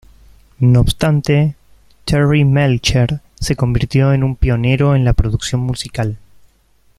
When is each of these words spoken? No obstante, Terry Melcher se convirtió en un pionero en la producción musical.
No 0.57 0.79
obstante, 0.81 1.55
Terry 2.05 2.43
Melcher 2.43 3.21
se 3.39 3.55
convirtió 3.55 4.13
en 4.13 4.23
un 4.23 4.35
pionero 4.35 4.95
en 4.95 5.05
la 5.05 5.13
producción 5.13 5.61
musical. 5.61 6.17